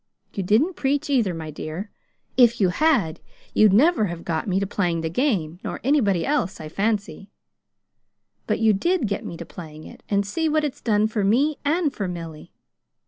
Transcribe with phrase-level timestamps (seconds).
[0.33, 1.91] You didn't preach, either, my dear.
[2.35, 3.19] If you had,
[3.53, 7.29] you'd never have got me to playing the game, nor anybody else, I fancy.
[8.47, 11.59] But you did get me to playing it and see what it's done for me,
[11.63, 12.51] and for Milly!